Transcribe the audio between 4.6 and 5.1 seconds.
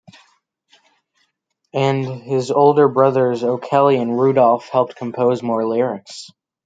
helped